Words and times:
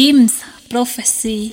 Jim's 0.00 0.44
Prophecy. 0.70 1.52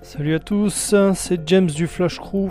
Salut 0.00 0.34
à 0.34 0.38
tous, 0.38 0.94
c'est 1.14 1.40
James 1.46 1.66
du 1.66 1.86
Flash 1.86 2.18
Crew. 2.18 2.48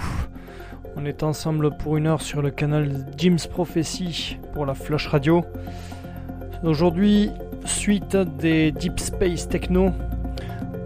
On 0.96 1.06
est 1.06 1.24
ensemble 1.24 1.76
pour 1.76 1.98
une 1.98 2.06
heure 2.06 2.22
sur 2.22 2.44
le 2.44 2.52
canal 2.52 3.08
Jim's 3.18 3.48
Prophecy 3.48 4.38
pour 4.54 4.68
la 4.68 4.76
Flash 4.76 5.08
Radio. 5.08 5.44
Aujourd'hui, 6.64 7.32
suite 7.66 8.16
des 8.16 8.72
Deep 8.72 9.00
Space 9.00 9.50
Techno, 9.50 9.92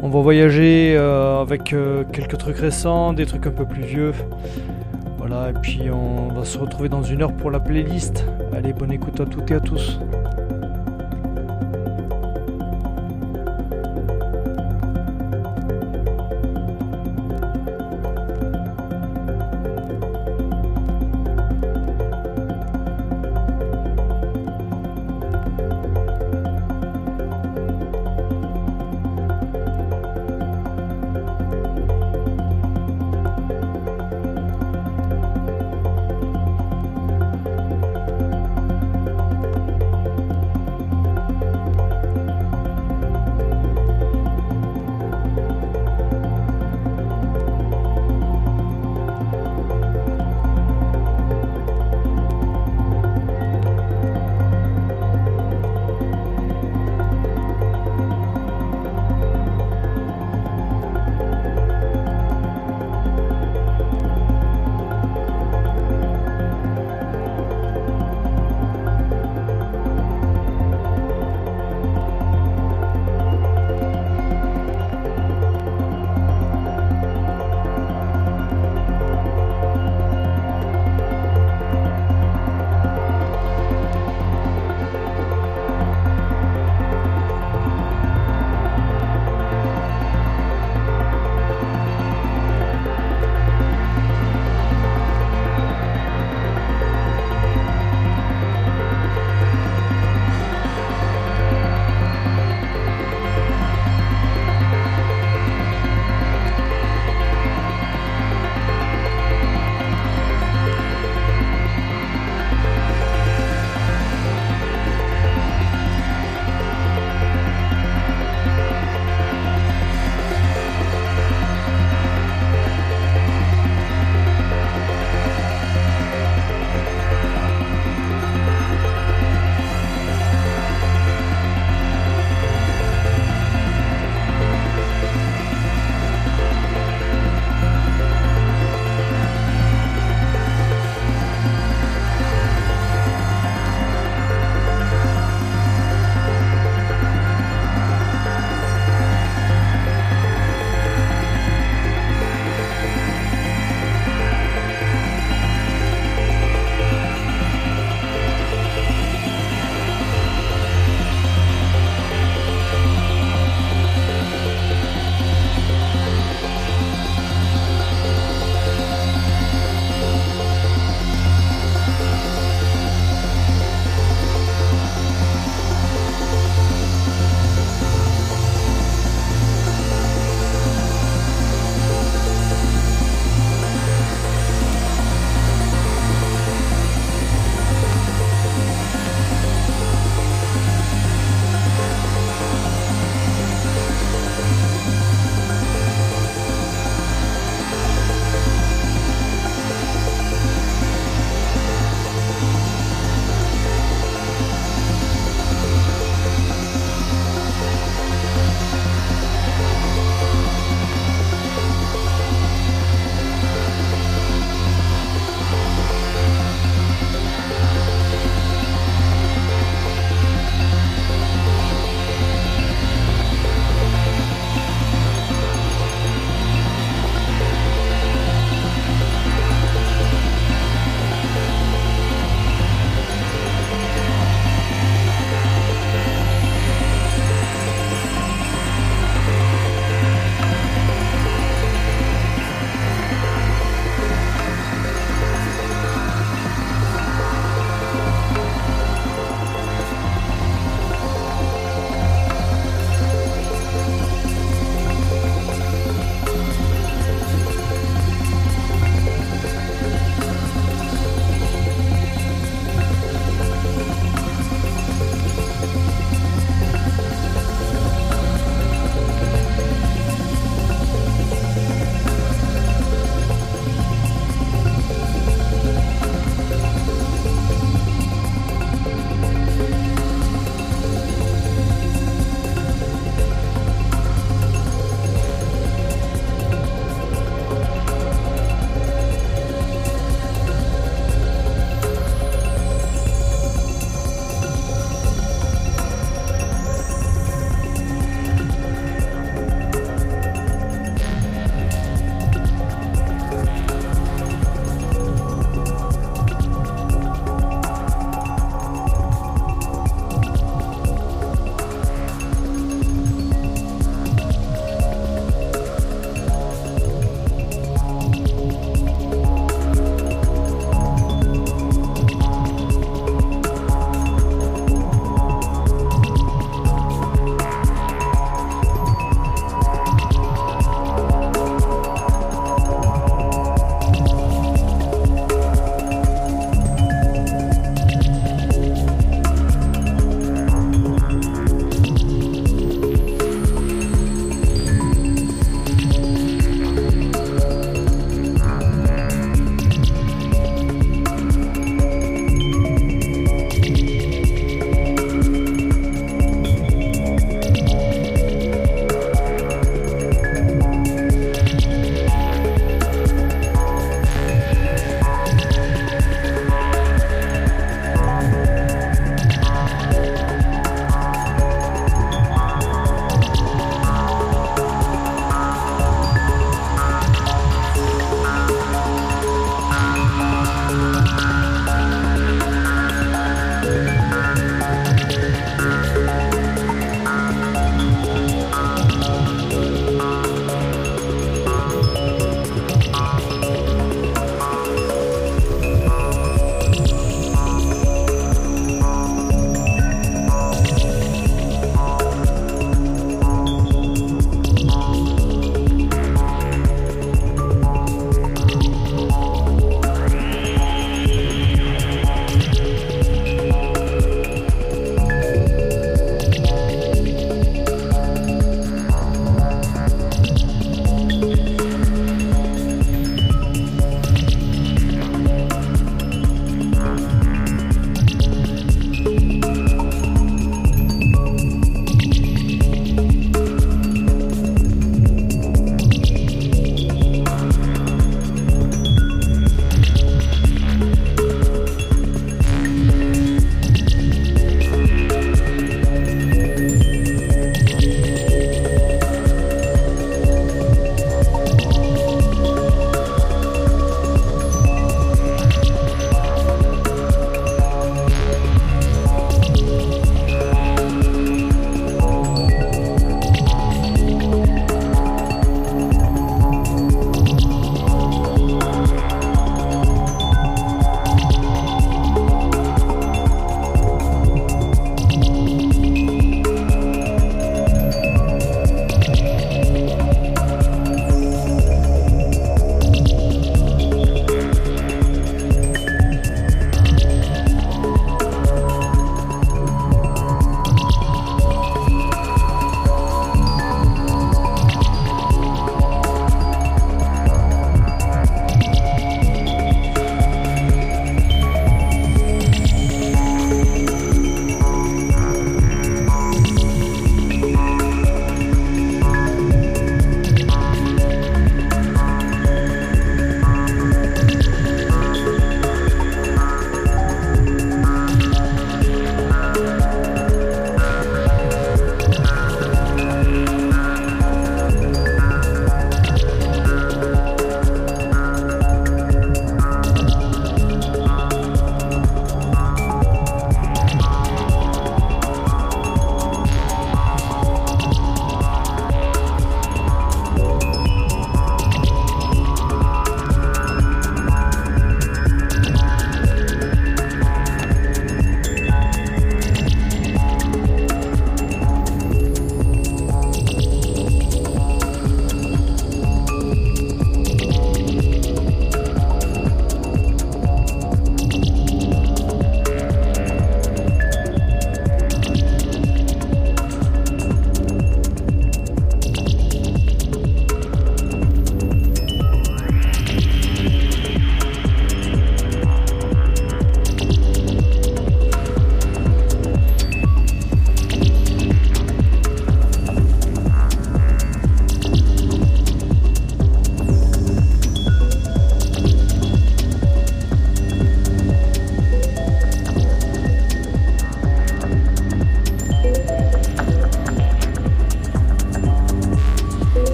on 0.00 0.10
va 0.10 0.20
voyager 0.20 0.94
euh, 0.96 1.40
avec 1.40 1.72
euh, 1.72 2.04
quelques 2.12 2.38
trucs 2.38 2.58
récents, 2.58 3.12
des 3.14 3.26
trucs 3.26 3.48
un 3.48 3.50
peu 3.50 3.66
plus 3.66 3.82
vieux. 3.82 4.12
Voilà, 5.20 5.50
et 5.50 5.52
puis 5.52 5.90
on 5.90 6.28
va 6.28 6.46
se 6.46 6.56
retrouver 6.56 6.88
dans 6.88 7.02
une 7.02 7.20
heure 7.20 7.34
pour 7.34 7.50
la 7.50 7.60
playlist. 7.60 8.24
Allez, 8.54 8.72
bonne 8.72 8.90
écoute 8.90 9.20
à 9.20 9.26
toutes 9.26 9.50
et 9.50 9.54
à 9.54 9.60
tous. 9.60 10.00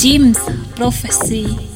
Jim's 0.00 0.38
Prophecy. 0.76 1.69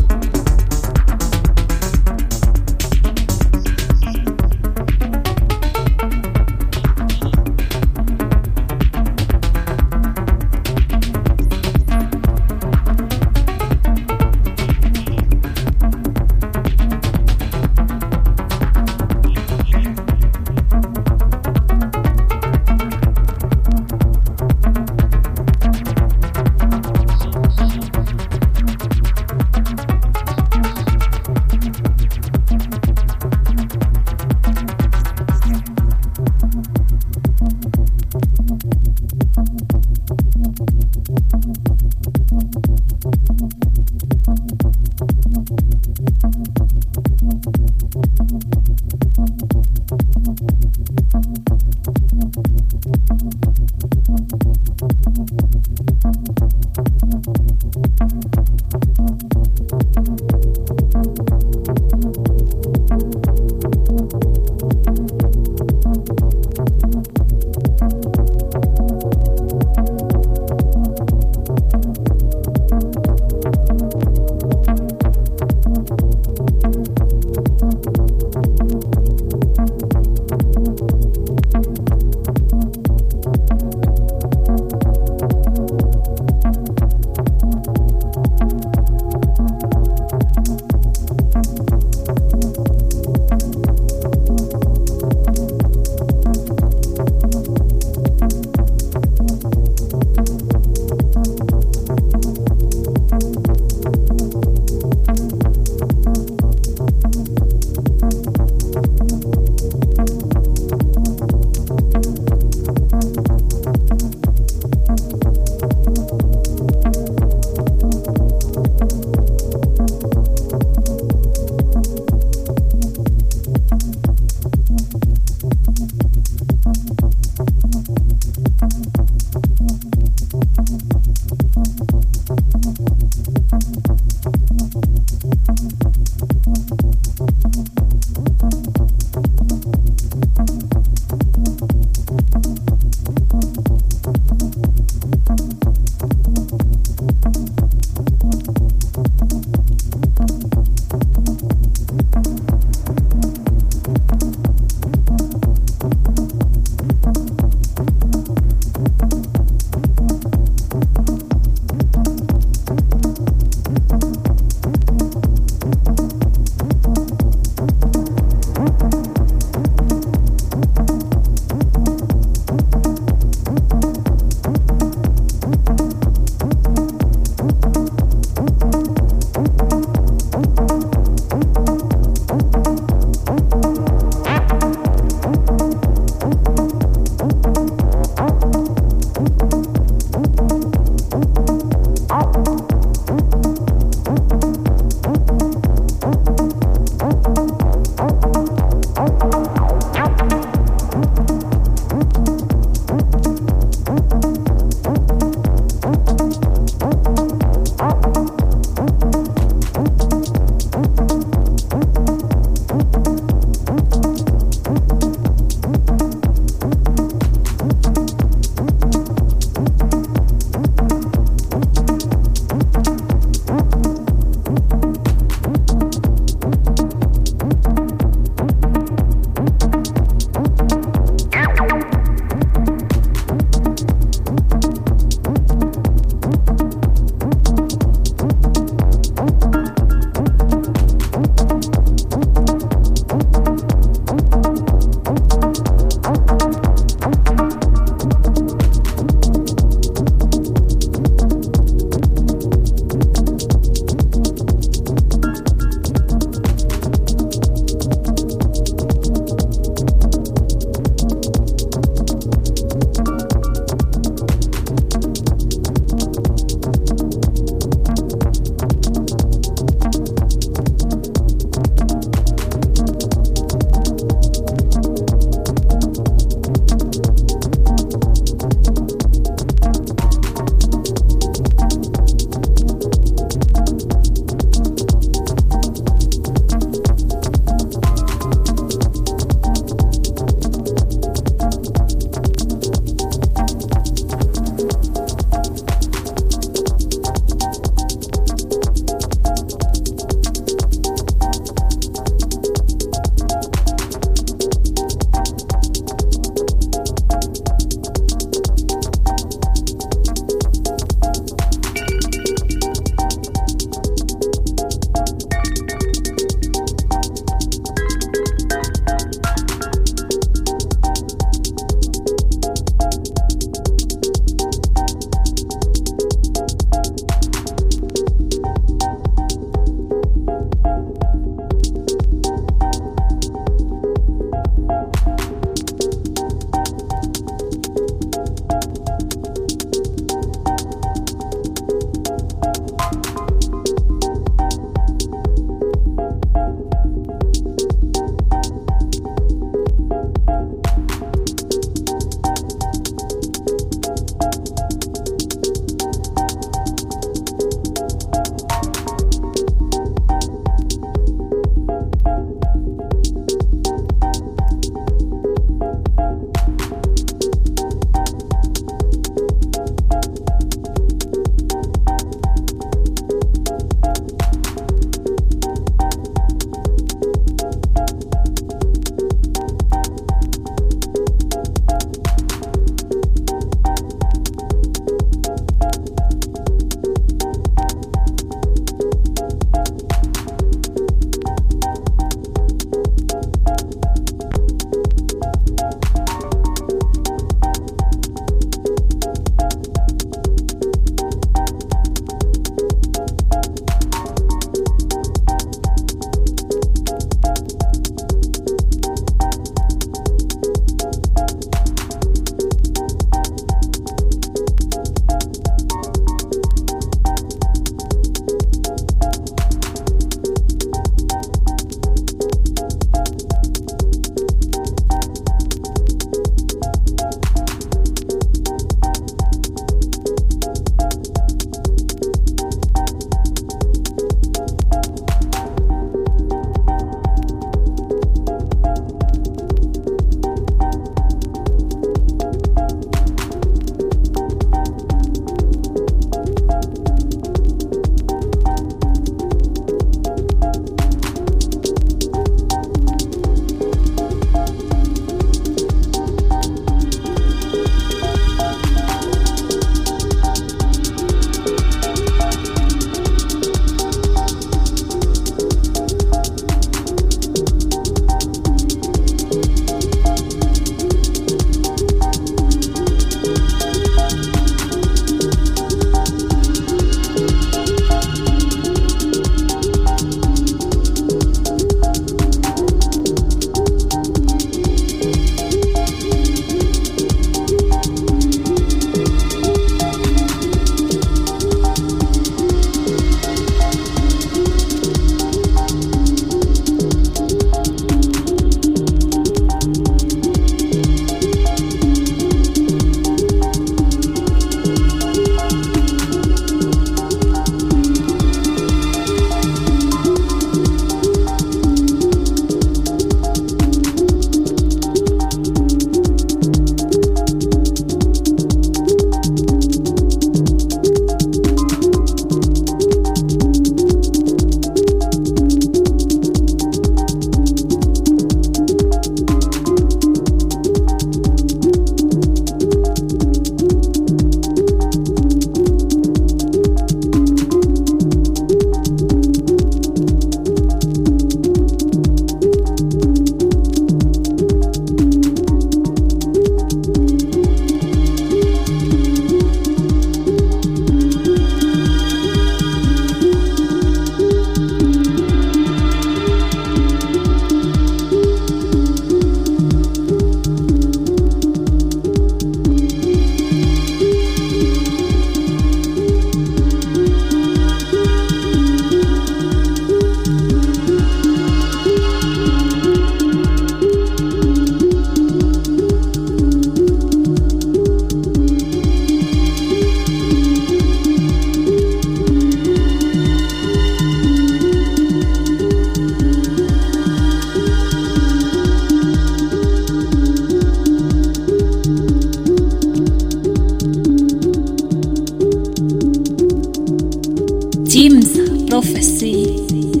Jim's 597.91 598.37
Prophecy. 598.69 600.00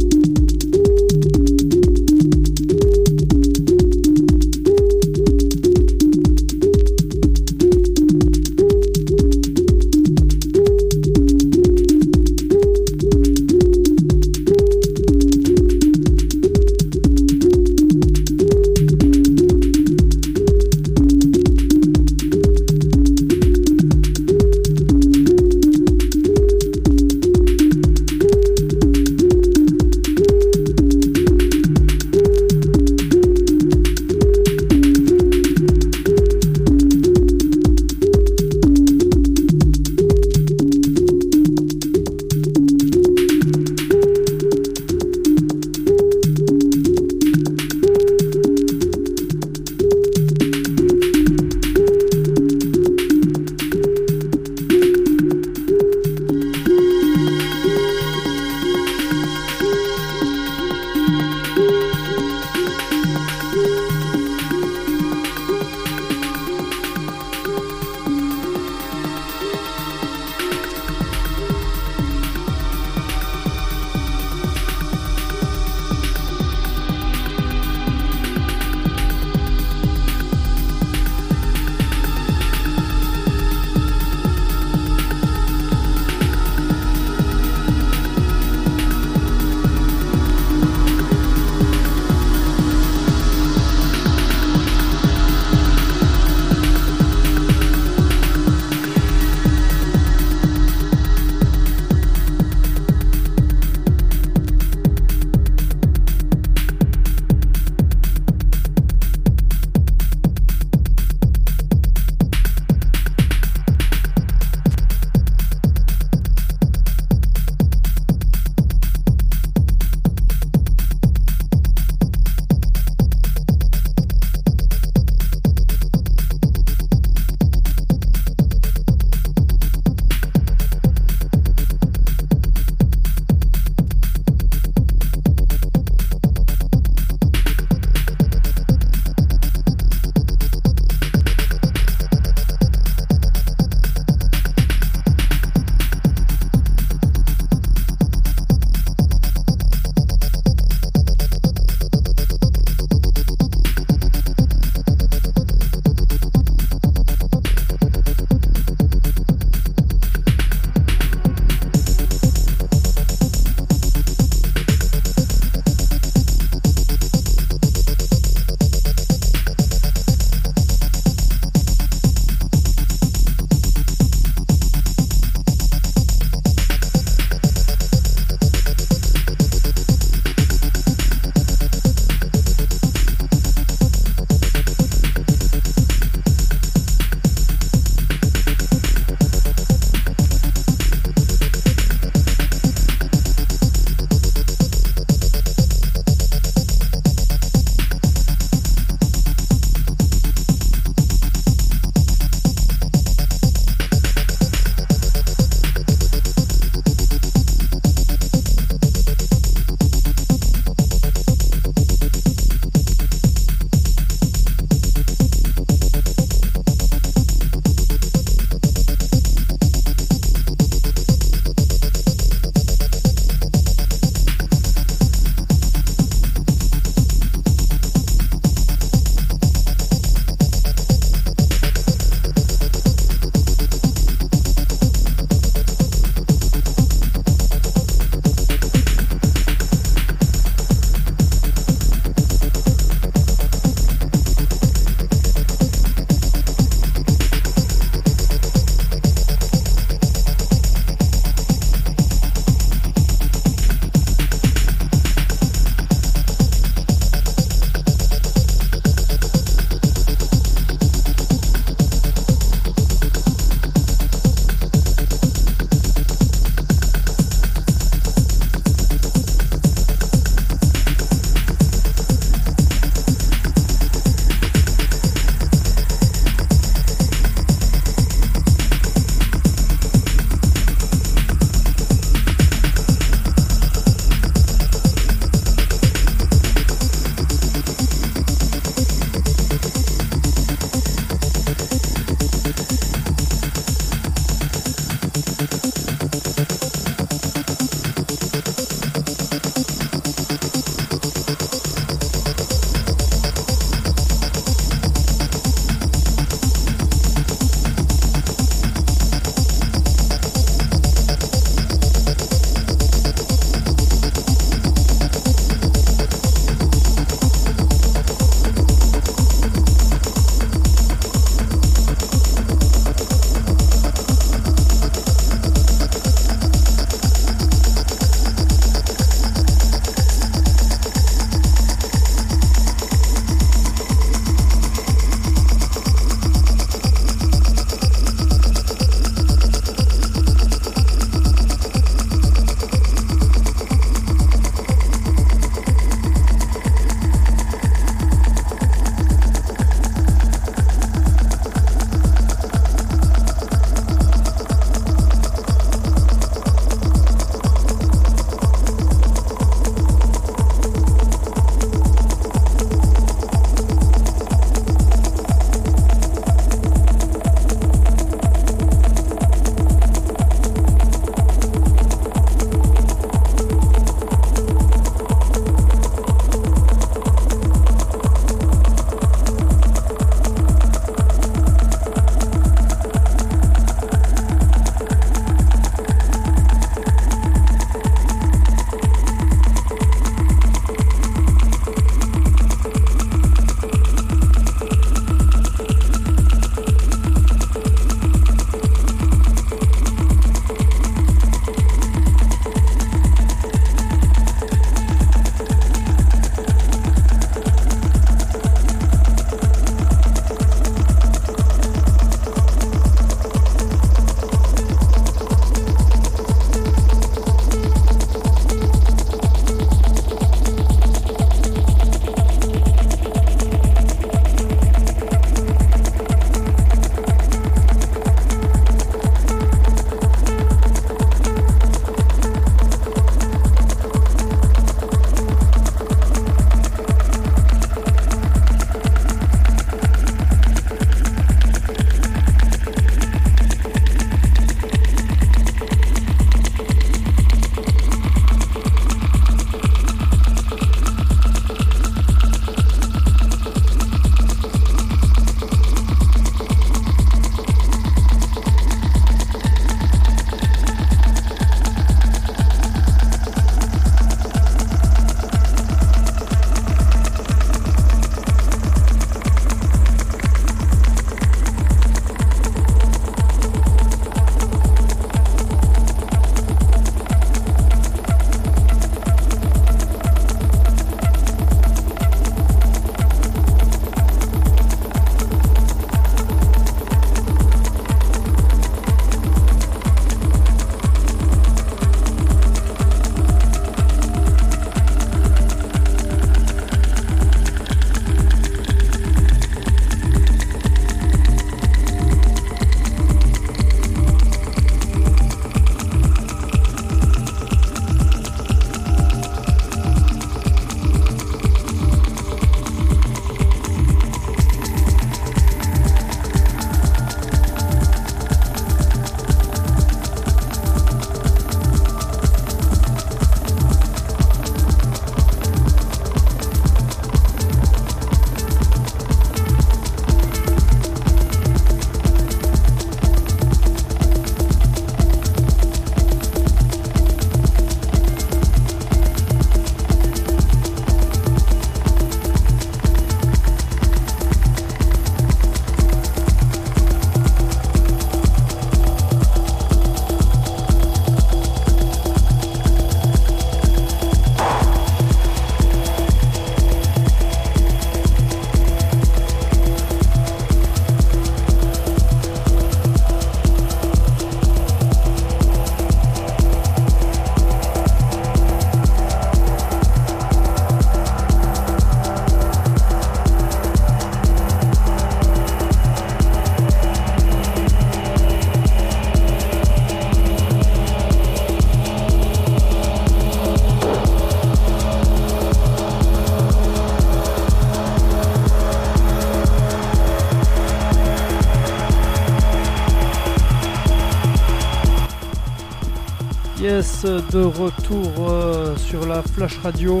De 597.02 597.42
retour 597.44 598.28
euh, 598.28 598.76
sur 598.76 599.06
la 599.06 599.22
Flash 599.22 599.56
Radio. 599.58 600.00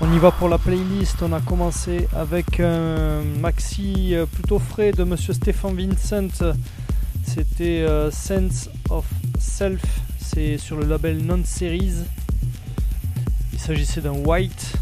On 0.00 0.12
y 0.12 0.18
va 0.18 0.30
pour 0.30 0.48
la 0.48 0.58
playlist. 0.58 1.16
On 1.22 1.32
a 1.32 1.40
commencé 1.40 2.06
avec 2.14 2.60
un 2.60 3.22
maxi 3.40 4.14
euh, 4.14 4.26
plutôt 4.26 4.60
frais 4.60 4.92
de 4.92 5.02
Monsieur 5.02 5.32
Stéphane 5.32 5.74
Vincent. 5.74 6.28
C'était 7.24 7.80
euh, 7.80 8.12
Sense 8.12 8.70
of 8.90 9.06
Self. 9.40 9.82
C'est 10.20 10.56
sur 10.56 10.76
le 10.76 10.86
label 10.86 11.18
Non-Series. 11.18 11.94
Il 13.52 13.58
s'agissait 13.58 14.00
d'un 14.00 14.14
white. 14.24 14.74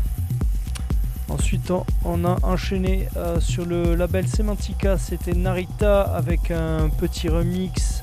Ensuite, 1.30 1.72
on 2.04 2.24
a 2.26 2.36
enchaîné 2.42 3.08
sur 3.40 3.64
le 3.64 3.94
label 3.94 4.28
Semantica. 4.28 4.98
C'était 4.98 5.32
Narita 5.32 6.02
avec 6.02 6.50
un 6.50 6.90
petit 6.90 7.28
remix 7.28 8.02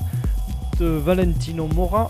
de 0.80 0.86
Valentino 0.86 1.68
Mora 1.68 2.08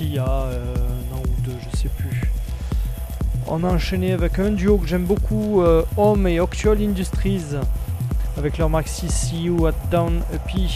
il 0.00 0.14
y 0.14 0.18
a 0.18 0.24
euh, 0.24 0.74
un 0.76 1.16
an 1.16 1.20
ou 1.20 1.40
deux, 1.42 1.56
je 1.70 1.76
sais 1.76 1.88
plus. 1.88 2.30
On 3.46 3.64
a 3.64 3.68
enchaîné 3.68 4.12
avec 4.12 4.38
un 4.38 4.50
duo 4.50 4.78
que 4.78 4.86
j'aime 4.86 5.04
beaucoup, 5.04 5.62
euh, 5.62 5.84
Home 5.96 6.26
et 6.26 6.38
Actual 6.38 6.82
Industries, 6.82 7.54
avec 8.36 8.58
leur 8.58 8.68
maxi 8.68 9.08
See 9.08 9.44
You 9.44 9.66
at 9.66 9.74
Down 9.90 10.22
EP. 10.32 10.68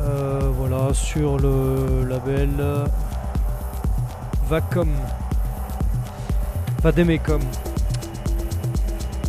Euh, 0.00 0.50
voilà, 0.56 0.92
sur 0.92 1.38
le 1.38 2.04
label 2.08 2.50
Vacom. 4.48 4.90
Vademecom. 6.82 7.40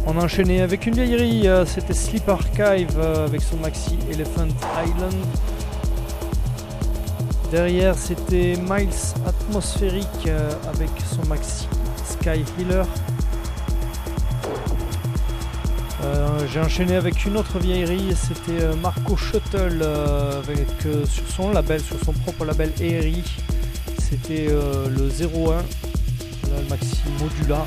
On 0.06 0.18
a 0.20 0.24
enchaîné 0.24 0.62
avec 0.62 0.86
une 0.86 0.94
vieillerie, 0.94 1.48
c'était 1.66 1.94
Sleep 1.94 2.30
Archive 2.30 3.00
avec 3.00 3.42
son 3.42 3.58
maxi 3.58 3.98
Elephant 4.12 4.48
Island. 4.86 5.16
Derrière, 7.52 7.96
c'était 7.98 8.58
Miles 8.58 8.90
Atmosphérique 9.26 10.28
euh, 10.28 10.52
avec 10.68 10.90
son 11.10 11.26
maxi 11.30 11.66
Sky 12.04 12.44
Healer. 12.60 12.84
Euh, 16.04 16.46
j'ai 16.52 16.60
enchaîné 16.60 16.98
avec 16.98 17.26
une 17.26 17.38
autre 17.38 17.58
vieillerie, 17.60 18.14
c'était 18.16 18.64
euh, 18.64 18.76
Marco 18.76 19.16
Shuttle 19.16 19.82
avec, 19.82 20.68
sur 21.06 21.26
son 21.30 21.52
label, 21.52 21.80
sur 21.80 21.98
son 22.04 22.12
propre 22.12 22.44
label 22.44 22.70
ERI. 22.82 23.24
C'était 23.98 24.48
le 24.48 25.10
01, 25.10 25.64
le 26.50 26.70
maxi 26.70 27.00
Modula. 27.20 27.66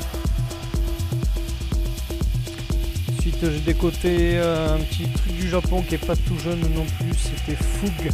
Ensuite 3.17 3.37
j'ai 3.41 3.59
décoté 3.59 4.37
un 4.39 4.77
petit 4.77 5.07
truc 5.09 5.33
du 5.33 5.49
Japon 5.49 5.83
qui 5.87 5.95
est 5.95 6.05
pas 6.05 6.15
tout 6.15 6.37
jeune 6.37 6.61
non 6.75 6.85
plus, 6.99 7.15
c'était 7.15 7.55
Fougue 7.55 8.11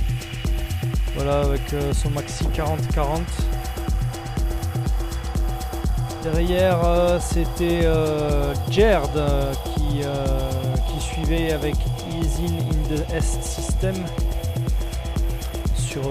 voilà, 1.17 1.39
avec 1.39 1.73
euh, 1.73 1.93
son 1.93 2.11
maxi 2.11 2.45
40-40. 2.45 3.21
Derrière, 6.21 6.79
euh, 6.83 7.19
c'était 7.19 7.81
euh, 7.85 8.53
Jerd 8.69 9.19
qui, 9.63 10.01
qui, 10.01 11.01
suivait 11.01 11.53
avec 11.53 11.75
Easy 12.21 12.45
in 12.45 12.95
the 12.95 13.13
S 13.13 13.39
System. 13.41 13.95
Sur 15.75 16.03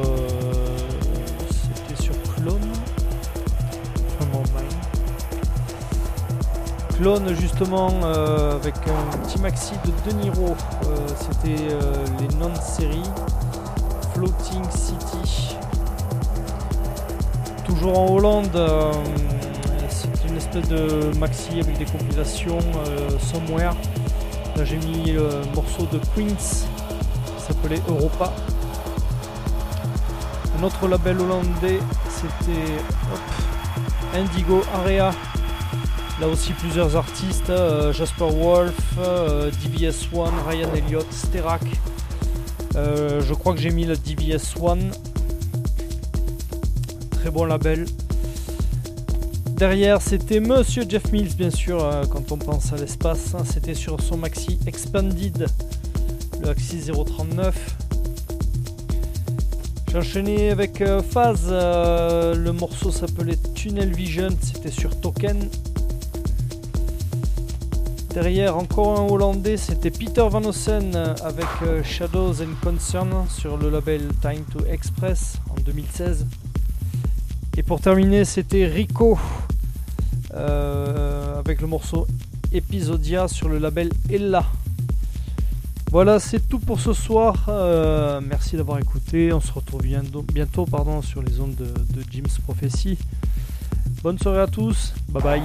c'était 1.48 2.02
sur 2.02 2.14
Clone. 2.34 2.72
Clone 6.96 7.34
justement 7.38 7.90
avec 8.06 8.74
un 8.88 9.18
petit 9.18 9.38
maxi 9.38 9.74
de 9.84 10.10
De 10.10 10.16
Niro. 10.16 10.56
C'était 11.20 11.62
les 12.18 12.36
non-séries 12.38 13.02
Floating 14.26 14.70
City. 14.70 15.56
Toujours 17.64 17.98
en 17.98 18.12
Hollande, 18.12 18.56
euh, 18.56 18.92
c'est 19.88 20.28
une 20.28 20.36
espèce 20.36 20.68
de 20.68 21.16
maxi 21.18 21.60
avec 21.60 21.78
des 21.78 21.84
compilations 21.84 22.58
euh, 22.58 23.10
somewhere. 23.20 23.74
Là 24.56 24.64
j'ai 24.64 24.78
mis 24.78 25.12
le 25.12 25.28
morceau 25.54 25.86
de 25.92 25.98
Queens 26.14 26.66
qui 27.36 27.42
s'appelait 27.46 27.80
Europa. 27.88 28.32
Un 30.58 30.62
autre 30.64 30.88
label 30.88 31.20
hollandais 31.20 31.78
c'était 32.08 34.18
Indigo 34.18 34.62
Area. 34.74 35.12
Là 36.20 36.26
aussi 36.26 36.52
plusieurs 36.54 36.96
artistes, 36.96 37.50
euh, 37.50 37.92
Jasper 37.92 38.30
Wolf, 38.32 38.74
DBS 39.62 40.08
One, 40.12 40.34
Ryan 40.48 40.70
Elliott, 40.74 41.12
Sterak. 41.12 41.62
Euh, 42.76 43.22
je 43.22 43.32
crois 43.32 43.54
que 43.54 43.60
j'ai 43.60 43.70
mis 43.70 43.84
le 43.84 43.96
DBS 43.96 44.54
One. 44.60 44.90
Très 47.10 47.30
bon 47.30 47.44
label. 47.44 47.86
Derrière, 49.56 50.02
c'était 50.02 50.40
Monsieur 50.40 50.84
Jeff 50.86 51.10
Mills, 51.10 51.34
bien 51.34 51.48
sûr, 51.50 51.82
euh, 51.82 52.04
quand 52.04 52.32
on 52.32 52.36
pense 52.36 52.74
à 52.74 52.76
l'espace. 52.76 53.34
Hein. 53.34 53.44
c'était 53.50 53.72
sur 53.72 54.00
son 54.02 54.18
maxi 54.18 54.58
Expanded, 54.66 55.46
le 56.42 56.48
Axis 56.50 56.90
039. 56.92 57.76
J'ai 59.90 59.98
enchaîné 59.98 60.50
avec 60.50 60.82
euh, 60.82 61.00
Phase, 61.00 61.48
le 61.50 62.50
morceau 62.50 62.90
s'appelait 62.90 63.38
Tunnel 63.54 63.94
Vision, 63.94 64.28
c'était 64.42 64.70
sur 64.70 65.00
Token. 65.00 65.48
Derrière, 68.16 68.56
encore 68.56 68.98
un 68.98 69.12
Hollandais, 69.12 69.58
c'était 69.58 69.90
Peter 69.90 70.26
Van 70.26 70.42
Ossen 70.42 70.94
euh, 70.94 71.14
avec 71.22 71.44
euh, 71.60 71.82
Shadows 71.82 72.40
and 72.40 72.54
Concern 72.62 73.26
sur 73.28 73.58
le 73.58 73.68
label 73.68 74.08
Time 74.22 74.42
to 74.50 74.64
Express 74.64 75.38
en 75.50 75.60
2016. 75.60 76.26
Et 77.58 77.62
pour 77.62 77.78
terminer, 77.78 78.24
c'était 78.24 78.64
Rico 78.64 79.18
euh, 80.34 81.38
avec 81.38 81.60
le 81.60 81.66
morceau 81.66 82.06
Episodia 82.52 83.28
sur 83.28 83.50
le 83.50 83.58
label 83.58 83.90
Ella. 84.08 84.46
Voilà, 85.90 86.18
c'est 86.18 86.48
tout 86.48 86.58
pour 86.58 86.80
ce 86.80 86.94
soir. 86.94 87.50
merci 88.26 88.56
d'avoir 88.56 88.78
écouté. 88.78 89.30
On 89.34 89.40
se 89.42 89.52
retrouve 89.52 89.82
bientôt, 89.82 90.22
bientôt 90.22 90.64
pardon, 90.64 91.02
sur 91.02 91.20
les 91.20 91.38
ondes 91.38 91.54
de, 91.54 91.66
de 91.66 92.02
Jim's 92.10 92.38
Prophecy. 92.38 92.96
Bonne 94.02 94.18
soirée 94.18 94.40
à 94.40 94.46
tous. 94.46 94.94
Bye 95.10 95.22
bye. 95.22 95.42